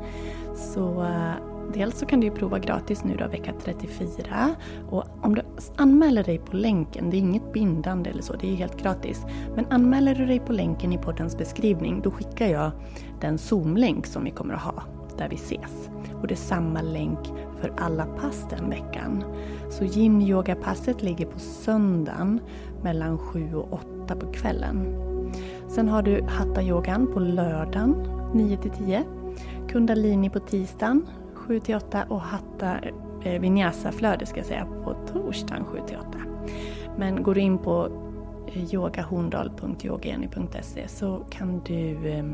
så 0.56 1.02
eh, 1.02 1.55
Dels 1.74 2.00
så 2.00 2.06
kan 2.06 2.20
du 2.20 2.32
prova 2.32 2.60
gratis 2.60 3.04
nu 3.04 3.16
då 3.18 3.28
vecka 3.28 3.54
34 3.64 4.56
och 4.90 5.04
om 5.22 5.36
du 5.36 5.42
anmäler 5.76 6.24
dig 6.24 6.40
på 6.40 6.56
länken, 6.56 7.10
det 7.10 7.18
är 7.18 7.20
inget 7.20 7.54
bindande 7.54 8.10
eller 8.10 8.22
så, 8.22 8.34
det 8.34 8.52
är 8.52 8.56
helt 8.56 8.82
gratis. 8.82 9.26
Men 9.56 9.66
anmäler 9.70 10.16
du 10.16 10.26
dig 10.26 10.40
på 10.40 10.54
länken 10.54 10.94
i 10.94 10.98
poddens 10.98 11.38
beskrivning 11.38 12.02
då 12.02 12.12
skickar 12.12 12.48
jag 12.48 12.72
den 13.22 13.38
Zoom-länk 13.38 14.06
som 14.06 14.24
vi 14.24 14.32
kommer 14.32 14.54
att 14.54 14.62
ha 14.62 14.84
där 15.18 15.30
vi 15.30 15.36
ses. 15.36 15.90
Och 16.22 16.28
det 16.28 16.34
är 16.34 16.36
samma 16.36 16.82
länk 16.82 17.20
för 17.62 17.74
alla 17.78 18.06
pass 18.06 18.46
den 18.50 18.70
veckan. 18.70 19.24
Så 19.70 19.84
yin-yoga-passet 19.84 21.04
ligger 21.04 21.26
på 21.26 21.40
söndagen 21.40 22.40
mellan 22.84 23.18
7 23.18 23.56
och 23.56 23.74
8 23.74 24.16
på 24.16 24.32
kvällen. 24.32 25.02
Sen 25.68 25.90
har 25.90 26.02
du 26.02 26.22
hatta-yogan 26.22 27.08
på 27.14 27.20
lördagen 27.20 27.96
9 28.34 28.58
till 28.58 28.72
10. 28.72 29.04
Kundalini 29.70 30.30
på 30.30 30.40
tisdagen 30.40 31.08
7 31.48 31.60
till 31.60 31.76
8 31.76 32.06
och 32.10 32.22
Hatta 32.22 32.80
eh, 33.24 33.42
Vinyasa-flöde 33.42 34.26
ska 34.26 34.38
jag 34.38 34.46
säga 34.46 34.68
på 34.84 34.96
torsdagen 35.14 35.66
7 35.66 35.80
till 35.88 35.98
8. 35.98 36.08
Men 36.98 37.24
går 37.24 37.36
du 37.36 37.42
in 37.42 37.58
på 37.58 37.90
eh, 38.48 38.64
så 40.88 41.26
kan 41.30 41.62
du 41.66 42.10
eh, 42.10 42.26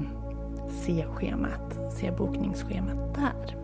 se 0.70 1.06
schemat, 1.06 1.94
se 1.94 2.12
bokningsschemat 2.12 3.16
där. 3.16 3.61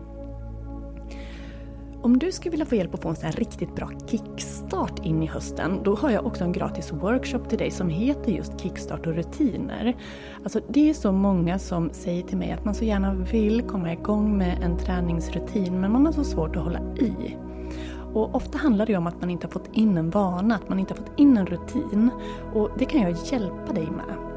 Om 2.02 2.18
du 2.18 2.32
skulle 2.32 2.50
vilja 2.50 2.66
få 2.66 2.74
hjälp 2.74 2.94
att 2.94 3.02
få 3.02 3.08
en 3.08 3.16
sån 3.16 3.32
riktigt 3.32 3.74
bra 3.74 3.90
kickstart 4.06 5.06
in 5.06 5.22
i 5.22 5.26
hösten, 5.26 5.80
då 5.84 5.94
har 5.94 6.10
jag 6.10 6.26
också 6.26 6.44
en 6.44 6.52
gratis 6.52 6.92
workshop 6.92 7.38
till 7.48 7.58
dig 7.58 7.70
som 7.70 7.88
heter 7.88 8.32
just 8.32 8.60
Kickstart 8.60 9.06
och 9.06 9.14
rutiner. 9.14 9.96
Alltså 10.42 10.60
det 10.68 10.90
är 10.90 10.94
så 10.94 11.12
många 11.12 11.58
som 11.58 11.90
säger 11.92 12.22
till 12.22 12.36
mig 12.36 12.52
att 12.52 12.64
man 12.64 12.74
så 12.74 12.84
gärna 12.84 13.14
vill 13.14 13.62
komma 13.62 13.92
igång 13.92 14.38
med 14.38 14.62
en 14.62 14.78
träningsrutin, 14.78 15.80
men 15.80 15.92
man 15.92 16.06
har 16.06 16.12
så 16.12 16.24
svårt 16.24 16.56
att 16.56 16.62
hålla 16.62 16.80
i. 16.80 17.36
Och 18.14 18.34
ofta 18.34 18.58
handlar 18.58 18.86
det 18.86 18.96
om 18.96 19.06
att 19.06 19.20
man 19.20 19.30
inte 19.30 19.46
har 19.46 19.52
fått 19.52 19.70
in 19.72 19.98
en 19.98 20.10
vana, 20.10 20.54
att 20.54 20.68
man 20.68 20.78
inte 20.78 20.94
har 20.94 20.98
fått 20.98 21.18
in 21.18 21.36
en 21.36 21.46
rutin. 21.46 22.10
Och 22.54 22.70
det 22.78 22.84
kan 22.84 23.00
jag 23.02 23.10
hjälpa 23.10 23.72
dig 23.72 23.86
med. 23.86 24.27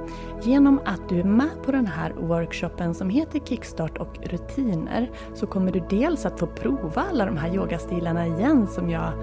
Genom 0.41 0.79
att 0.85 1.09
du 1.09 1.19
är 1.19 1.23
med 1.23 1.63
på 1.65 1.71
den 1.71 1.87
här 1.87 2.13
workshopen 2.19 2.93
som 2.93 3.09
heter 3.09 3.39
Kickstart 3.39 3.97
och 3.97 4.17
rutiner 4.23 5.11
så 5.33 5.47
kommer 5.47 5.71
du 5.71 5.83
dels 5.89 6.25
att 6.25 6.39
få 6.39 6.47
prova 6.47 7.03
alla 7.11 7.25
de 7.25 7.37
här 7.37 7.55
yogastilarna 7.55 8.27
igen 8.27 8.67
som 8.67 8.89
jag 8.89 9.13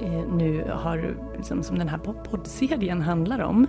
eh, 0.00 0.32
nu 0.32 0.70
har, 0.70 1.16
liksom, 1.36 1.62
som 1.62 1.78
den 1.78 1.88
här 1.88 1.98
poddserien 2.30 3.00
handlar 3.00 3.40
om. 3.40 3.66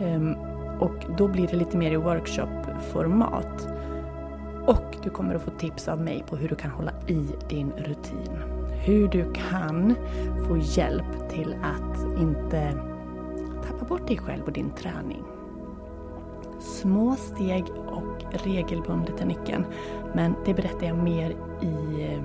Ehm, 0.00 0.34
och 0.80 1.04
då 1.18 1.28
blir 1.28 1.46
det 1.46 1.56
lite 1.56 1.76
mer 1.76 1.92
i 1.92 1.96
workshopformat 1.96 3.68
Och 4.66 4.96
du 5.02 5.10
kommer 5.10 5.34
att 5.34 5.42
få 5.42 5.50
tips 5.50 5.88
av 5.88 6.00
mig 6.00 6.24
på 6.28 6.36
hur 6.36 6.48
du 6.48 6.54
kan 6.54 6.70
hålla 6.70 6.92
i 7.06 7.26
din 7.48 7.72
rutin. 7.76 8.38
Hur 8.84 9.08
du 9.08 9.32
kan 9.32 9.94
få 10.48 10.56
hjälp 10.56 11.28
till 11.30 11.56
att 11.62 12.20
inte 12.20 12.72
tappa 13.66 13.84
bort 13.84 14.06
dig 14.06 14.18
själv 14.18 14.42
och 14.44 14.52
din 14.52 14.70
träning. 14.70 15.24
Små 16.58 17.16
steg 17.16 17.64
och 17.86 18.24
regelbundet 18.44 19.20
är 19.20 19.26
nyckeln. 19.26 19.64
Men 20.14 20.34
det 20.44 20.54
berättar 20.54 20.86
jag 20.86 20.96
mer 20.96 21.30
i, 21.62 22.02
eh, 22.02 22.22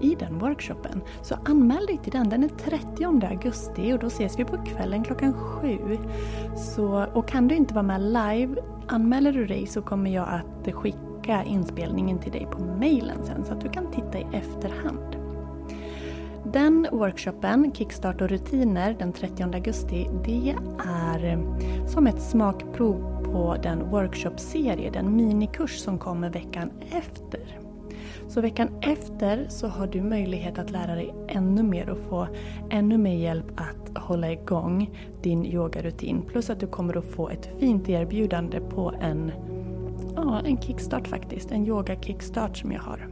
i 0.00 0.14
den 0.14 0.38
workshopen. 0.38 1.00
Så 1.22 1.34
anmäl 1.44 1.86
dig 1.86 1.98
till 1.98 2.12
den. 2.12 2.28
Den 2.28 2.44
är 2.44 2.48
30 2.48 3.26
augusti 3.26 3.92
och 3.92 3.98
då 3.98 4.06
ses 4.06 4.38
vi 4.38 4.44
på 4.44 4.56
kvällen 4.64 5.04
klockan 5.04 5.32
sju. 5.32 5.98
Så, 6.56 7.06
och 7.14 7.28
kan 7.28 7.48
du 7.48 7.54
inte 7.54 7.74
vara 7.74 7.82
med 7.82 8.00
live, 8.00 8.54
anmäler 8.86 9.32
du 9.32 9.46
dig 9.46 9.66
så 9.66 9.82
kommer 9.82 10.10
jag 10.10 10.28
att 10.28 10.74
skicka 10.74 11.44
inspelningen 11.44 12.18
till 12.18 12.32
dig 12.32 12.46
på 12.50 12.60
mailen 12.60 13.18
sen 13.24 13.44
så 13.44 13.52
att 13.52 13.60
du 13.60 13.68
kan 13.68 13.86
titta 13.90 14.18
i 14.18 14.26
efterhand. 14.32 15.16
Den 16.44 16.86
workshopen, 16.92 17.72
Kickstart 17.74 18.20
och 18.20 18.28
rutiner, 18.28 18.96
den 18.98 19.12
30 19.12 19.42
augusti, 19.42 20.08
det 20.24 20.54
är 20.88 21.24
eh, 21.24 21.38
som 21.86 22.06
ett 22.06 22.22
smakprov 22.22 23.19
på 23.32 23.56
den 23.62 23.90
workshopserie, 23.90 24.90
den 24.90 25.16
minikurs 25.16 25.78
som 25.78 25.98
kommer 25.98 26.30
veckan 26.30 26.70
efter. 26.90 27.40
Så 28.28 28.40
veckan 28.40 28.68
efter 28.80 29.46
så 29.48 29.68
har 29.68 29.86
du 29.86 30.02
möjlighet 30.02 30.58
att 30.58 30.70
lära 30.70 30.94
dig 30.94 31.14
ännu 31.28 31.62
mer 31.62 31.90
och 31.90 31.98
få 31.98 32.28
ännu 32.70 32.98
mer 32.98 33.16
hjälp 33.16 33.52
att 33.56 33.98
hålla 33.98 34.32
igång 34.32 34.90
din 35.22 35.46
yogarutin. 35.46 36.22
Plus 36.22 36.50
att 36.50 36.60
du 36.60 36.66
kommer 36.66 36.98
att 36.98 37.04
få 37.04 37.28
ett 37.28 37.48
fint 37.58 37.88
erbjudande 37.88 38.60
på 38.60 38.94
en, 39.00 39.32
ja, 40.16 40.40
en 40.44 40.62
kickstart 40.62 41.08
faktiskt. 41.08 41.50
En 41.50 41.66
yoga-kickstart 41.66 42.56
som 42.56 42.72
jag 42.72 42.80
har. 42.80 43.08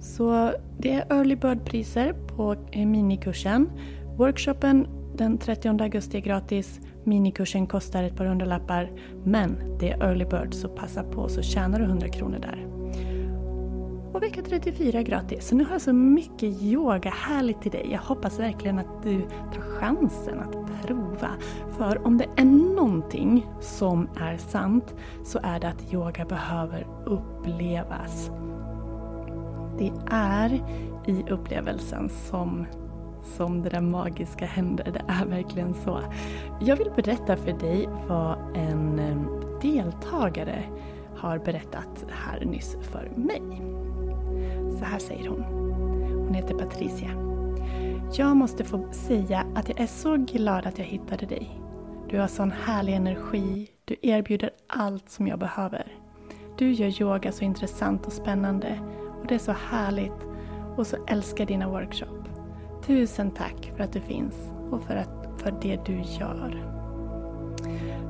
Så 0.00 0.52
det 0.78 0.92
är 0.92 1.12
early 1.12 1.36
bird-priser 1.36 2.12
på 2.12 2.56
eh, 2.70 2.86
minikursen. 2.86 3.70
Workshopen 4.16 4.86
den 5.16 5.38
30 5.38 5.68
augusti 5.68 6.16
är 6.16 6.20
gratis. 6.20 6.80
Minikursen 7.04 7.66
kostar 7.66 8.02
ett 8.02 8.16
par 8.16 8.24
hundralappar. 8.24 8.90
Men 9.24 9.78
det 9.80 9.90
är 9.90 10.02
early 10.02 10.24
bird 10.24 10.54
så 10.54 10.68
passa 10.68 11.02
på 11.02 11.28
så 11.28 11.42
tjänar 11.42 11.78
du 11.78 11.84
100 11.84 12.08
kronor 12.08 12.38
där. 12.38 12.66
Och 14.12 14.22
vecka 14.22 14.42
34 14.42 14.98
är 14.98 15.02
gratis. 15.02 15.48
Så 15.48 15.54
nu 15.54 15.64
har 15.64 15.72
jag 15.72 15.80
så 15.80 15.92
mycket 15.92 16.62
yoga 16.62 17.10
härligt 17.10 17.62
till 17.62 17.70
dig. 17.70 17.88
Jag 17.92 18.00
hoppas 18.00 18.38
verkligen 18.38 18.78
att 18.78 19.02
du 19.02 19.20
tar 19.54 19.60
chansen 19.60 20.40
att 20.40 20.86
prova. 20.86 21.30
För 21.78 22.06
om 22.06 22.18
det 22.18 22.26
är 22.36 22.44
någonting 22.74 23.46
som 23.60 24.08
är 24.20 24.36
sant 24.36 24.94
så 25.24 25.40
är 25.42 25.60
det 25.60 25.68
att 25.68 25.92
yoga 25.92 26.24
behöver 26.24 26.86
upplevas. 27.04 28.30
Det 29.78 29.92
är 30.10 30.52
i 31.06 31.24
upplevelsen 31.30 32.08
som, 32.08 32.66
som 33.24 33.62
det 33.62 33.68
där 33.68 33.80
magiska 33.80 34.46
händer. 34.46 34.84
Det 34.92 35.04
är 35.08 35.26
verkligen 35.26 35.74
så. 35.74 36.00
Jag 36.60 36.76
vill 36.76 36.90
berätta 36.96 37.36
för 37.36 37.52
dig 37.52 37.88
vad 38.08 38.38
en 38.54 38.98
eh, 38.98 39.60
deltagare 39.62 40.64
har 41.16 41.38
berättat 41.38 42.04
här 42.08 42.44
nyss 42.44 42.76
för 42.80 43.10
mig. 43.16 43.42
Så 44.78 44.84
här 44.84 44.98
säger 44.98 45.28
hon. 45.28 45.42
Hon 46.26 46.34
heter 46.34 46.54
Patricia. 46.54 47.10
Jag 48.12 48.36
måste 48.36 48.64
få 48.64 48.92
säga 48.92 49.46
att 49.54 49.68
jag 49.68 49.80
är 49.80 49.86
så 49.86 50.16
glad 50.16 50.66
att 50.66 50.78
jag 50.78 50.84
hittade 50.84 51.26
dig. 51.26 51.60
Du 52.08 52.18
har 52.18 52.26
sån 52.26 52.50
härlig 52.50 52.94
energi. 52.94 53.68
Du 53.84 53.96
erbjuder 54.02 54.50
allt 54.66 55.10
som 55.10 55.26
jag 55.26 55.38
behöver. 55.38 55.86
Du 56.58 56.72
gör 56.72 57.02
yoga 57.02 57.32
så 57.32 57.44
intressant 57.44 58.06
och 58.06 58.12
spännande 58.12 58.78
och 59.20 59.26
det 59.26 59.34
är 59.34 59.38
så 59.38 59.52
härligt 59.52 60.26
och 60.76 60.86
så 60.86 60.96
älskar 61.06 61.46
dina 61.46 61.68
workshop. 61.68 62.31
Tusen 62.86 63.30
tack 63.30 63.72
för 63.76 63.84
att 63.84 63.92
du 63.92 64.00
finns 64.00 64.34
och 64.70 64.82
för, 64.82 64.96
att, 64.96 65.28
för 65.36 65.54
det 65.62 65.84
du 65.86 65.96
gör. 66.00 66.68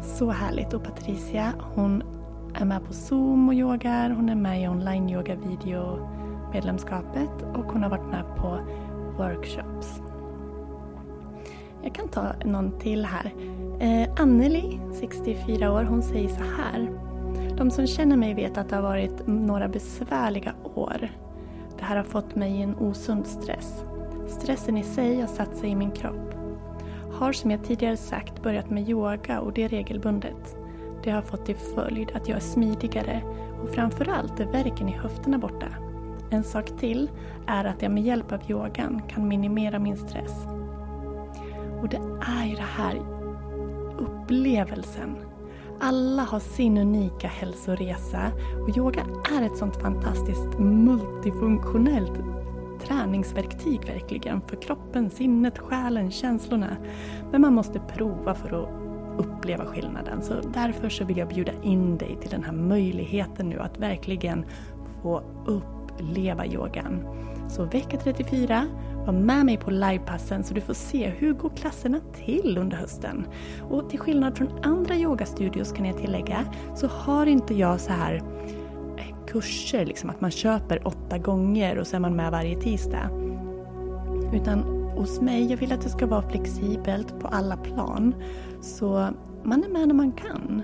Så 0.03 0.31
härligt. 0.31 0.75
Och 0.75 0.85
Patricia 0.85 1.53
hon 1.75 2.03
är 2.55 2.65
med 2.65 2.85
på 2.85 2.93
Zoom 2.93 3.49
och 3.49 3.55
yogar. 3.55 4.11
Hon 4.11 4.29
är 4.29 4.35
med 4.35 4.63
i 4.63 4.69
online 4.69 5.09
yoga 5.09 5.35
video 5.35 6.09
medlemskapet 6.53 7.43
och 7.55 7.65
hon 7.65 7.83
har 7.83 7.91
varit 7.91 8.11
med 8.11 8.25
på 8.37 8.59
workshops. 9.17 10.03
Jag 11.83 11.95
kan 11.95 12.09
ta 12.09 12.33
någon 12.45 12.79
till 12.79 13.05
här. 13.05 13.35
Eh, 13.81 14.23
Anneli, 14.23 14.81
64 15.01 15.73
år, 15.73 15.83
hon 15.83 16.03
säger 16.03 16.29
så 16.29 16.43
här. 16.59 16.91
De 17.57 17.71
som 17.71 17.87
känner 17.87 18.17
mig 18.17 18.35
vet 18.35 18.59
att 18.59 18.69
det 18.69 18.77
har 18.77 18.83
varit 18.83 19.27
några 19.27 19.69
besvärliga 19.69 20.53
år. 20.75 21.09
Det 21.79 21.85
här 21.85 21.97
har 21.97 22.05
fått 22.05 22.35
mig 22.35 22.53
i 22.53 22.63
en 22.63 22.77
osund 22.77 23.27
stress. 23.27 23.85
Stressen 24.33 24.77
i 24.77 24.83
sig 24.83 25.21
har 25.21 25.27
satt 25.27 25.57
sig 25.57 25.71
i 25.71 25.77
min 25.77 25.91
kropp. 25.91 26.35
Har 27.13 27.33
som 27.33 27.51
jag 27.51 27.65
tidigare 27.65 27.97
sagt 27.97 28.43
börjat 28.43 28.71
med 28.71 28.89
yoga 28.89 29.41
och 29.41 29.53
det 29.53 29.69
regelbundet. 29.69 30.57
Det 31.05 31.11
har 31.11 31.23
fått 31.23 31.47
till 31.47 31.57
följd 31.57 32.11
att 32.15 32.29
jag 32.29 32.37
är 32.37 32.41
smidigare 32.41 33.23
och 33.63 33.71
framförallt 33.75 34.41
är 34.41 34.45
värken 34.45 34.89
i 34.89 34.93
höfterna 34.93 35.39
borta. 35.39 35.67
En 36.31 36.45
sak 36.45 36.79
till 36.81 37.11
är 37.47 37.65
att 37.65 37.83
jag 37.83 37.93
med 37.93 38.03
hjälp 38.03 38.33
av 38.33 38.51
yogan 38.51 39.03
kan 39.09 39.29
minimera 39.29 39.79
min 39.79 39.97
stress. 39.97 40.47
Och 41.81 41.89
det 41.89 42.01
är 42.41 42.47
ju 42.47 42.55
det 42.55 42.63
här 42.77 43.03
upplevelsen 43.99 45.17
alla 45.83 46.23
har 46.23 46.41
sin 46.41 46.79
unika 46.79 47.29
hälsoresa 47.29 48.33
och 48.63 48.77
yoga 48.77 49.07
är 49.37 49.43
ett 49.43 49.57
sånt 49.57 49.77
fantastiskt 49.77 50.59
multifunktionellt 50.59 52.19
träningsverktyg 52.87 53.87
verkligen 53.87 54.41
för 54.41 54.57
kroppen, 54.57 55.11
sinnet, 55.11 55.59
själen, 55.59 56.11
känslorna. 56.11 56.77
Men 57.31 57.41
man 57.41 57.55
måste 57.55 57.81
prova 57.81 58.35
för 58.35 58.63
att 58.63 58.69
uppleva 59.19 59.65
skillnaden. 59.65 60.23
Så 60.23 60.35
därför 60.55 60.89
så 60.89 61.05
vill 61.05 61.17
jag 61.17 61.29
bjuda 61.29 61.53
in 61.63 61.99
dig 61.99 62.19
till 62.21 62.31
den 62.31 62.45
här 62.45 62.53
möjligheten 62.53 63.49
nu 63.49 63.59
att 63.59 63.79
verkligen 63.79 64.45
få 65.03 65.23
uppleva 65.47 66.47
yogan. 66.47 67.05
Så 67.49 67.65
vecka 67.65 67.97
34 67.97 68.67
var 69.07 69.13
med 69.13 69.47
mig 69.47 69.57
på 69.57 69.71
livepassen 69.71 70.45
så 70.45 70.55
du 70.55 70.61
får 70.61 70.75
se 70.75 71.09
hur 71.09 71.33
går 71.33 71.51
klasserna 71.57 72.01
till 72.15 72.59
under 72.59 72.77
hösten. 72.77 73.27
Och 73.71 73.91
till 73.91 73.99
skillnad 73.99 74.39
från 74.39 74.65
andra 74.65 74.95
yogastudios 74.95 75.73
kan 75.73 75.85
jag 75.85 75.99
tillägga 75.99 76.45
så 76.75 76.87
har 76.87 77.27
inte 77.27 77.55
jag 77.55 77.81
så 77.81 77.93
här 77.93 78.23
kurser, 79.27 79.87
liksom 79.87 80.11
att 80.11 80.21
man 80.21 80.31
köper 80.31 80.87
åtta 80.87 81.19
gånger 81.19 81.79
och 81.79 81.87
så 81.87 81.97
är 81.97 82.01
man 82.01 82.17
med 82.17 82.31
varje 82.31 82.61
tisdag. 82.61 83.11
Utan 84.33 84.63
hos 84.97 85.21
mig, 85.21 85.51
jag 85.51 85.57
vill 85.57 85.73
att 85.73 85.81
det 85.81 85.89
ska 85.89 86.07
vara 86.07 86.31
flexibelt 86.31 87.21
på 87.21 87.29
alla 87.29 87.57
plan. 87.57 88.15
Så 88.61 89.09
man 89.43 89.65
är 89.65 89.69
med 89.69 89.89
när 89.89 89.95
man 89.95 90.13
kan. 90.13 90.63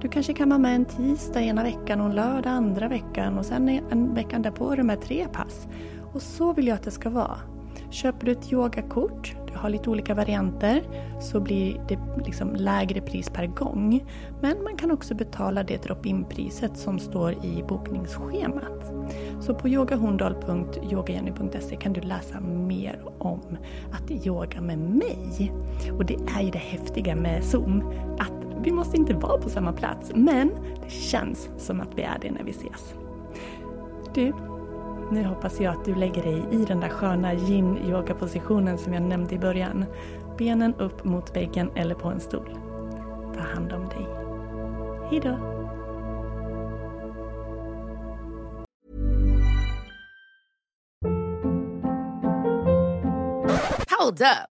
Du 0.00 0.08
kanske 0.08 0.32
kan 0.32 0.48
vara 0.48 0.58
med 0.58 0.74
en 0.74 0.84
tisdag 0.84 1.40
ena 1.40 1.62
veckan 1.62 2.00
och 2.00 2.06
en 2.06 2.14
lördag 2.14 2.52
andra 2.52 2.88
veckan 2.88 3.38
och 3.38 3.46
sen 3.46 3.68
en 3.90 4.14
veckan 4.14 4.42
därpå 4.42 4.70
är 4.70 4.76
du 4.76 4.82
med 4.82 5.00
tre 5.00 5.26
pass. 5.32 5.66
Och 6.12 6.22
så 6.22 6.52
vill 6.52 6.66
jag 6.66 6.74
att 6.74 6.82
det 6.82 6.90
ska 6.90 7.10
vara. 7.10 7.38
Köper 7.90 8.26
du 8.26 8.32
ett 8.32 8.52
yogakort, 8.52 9.36
har 9.56 9.70
lite 9.70 9.90
olika 9.90 10.14
varianter, 10.14 10.82
så 11.20 11.40
blir 11.40 11.80
det 11.88 11.98
liksom 12.24 12.54
lägre 12.54 13.00
pris 13.00 13.30
per 13.30 13.46
gång. 13.46 14.04
Men 14.40 14.64
man 14.64 14.76
kan 14.76 14.90
också 14.90 15.14
betala 15.14 15.62
det 15.62 15.82
drop-in-priset 15.82 16.78
som 16.78 16.98
står 16.98 17.32
i 17.32 17.64
bokningsschemat. 17.68 18.92
Så 19.40 19.54
på 19.54 19.68
yogahorndal.yogajenny.se 19.68 21.76
kan 21.76 21.92
du 21.92 22.00
läsa 22.00 22.40
mer 22.40 23.00
om 23.18 23.56
att 23.92 24.26
yoga 24.26 24.60
med 24.60 24.78
mig. 24.78 25.52
Och 25.92 26.04
det 26.04 26.16
är 26.36 26.42
ju 26.42 26.50
det 26.50 26.58
häftiga 26.58 27.16
med 27.16 27.44
Zoom, 27.44 27.92
att 28.18 28.64
vi 28.64 28.72
måste 28.72 28.96
inte 28.96 29.14
vara 29.14 29.38
på 29.38 29.48
samma 29.48 29.72
plats, 29.72 30.12
men 30.14 30.50
det 30.84 30.90
känns 30.90 31.50
som 31.58 31.80
att 31.80 31.88
vi 31.96 32.02
är 32.02 32.18
det 32.22 32.30
när 32.30 32.44
vi 32.44 32.50
ses. 32.50 32.94
Du, 34.14 34.32
nu 35.10 35.24
hoppas 35.24 35.60
jag 35.60 35.72
att 35.72 35.84
du 35.84 35.94
lägger 35.94 36.22
dig 36.22 36.44
i 36.50 36.64
den 36.64 36.80
där 36.80 36.88
sköna 36.88 37.34
yin-yoga-positionen 37.34 38.78
som 38.78 38.94
jag 38.94 39.02
nämnde 39.02 39.34
i 39.34 39.38
början. 39.38 39.84
Benen 40.38 40.74
upp 40.74 41.04
mot 41.04 41.36
väggen 41.36 41.70
eller 41.74 41.94
på 41.94 42.08
en 42.08 42.20
stol. 42.20 42.58
Ta 43.34 43.40
hand 43.40 43.72
om 43.72 43.88
dig. 43.88 44.06
Hejdå! 45.10 45.56
Hold 53.98 54.20
up. 54.20 54.55